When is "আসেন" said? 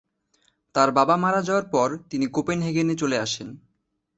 3.19-3.47